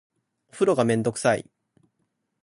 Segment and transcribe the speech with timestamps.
[0.49, 1.47] お風呂がめんどくさい